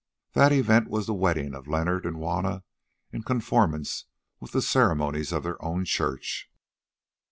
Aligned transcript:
That 0.33 0.51
event 0.51 0.87
was 0.89 1.05
the 1.05 1.13
wedding 1.13 1.53
of 1.53 1.67
Leonard 1.67 2.07
and 2.07 2.15
Juanna 2.17 2.63
in 3.13 3.21
conformance 3.21 4.05
with 4.39 4.51
the 4.51 4.61
ceremonies 4.63 5.31
of 5.31 5.43
their 5.43 5.63
own 5.63 5.85
church. 5.85 6.49